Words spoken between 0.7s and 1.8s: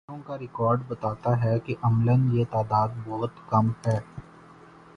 بتاتا ہے کہ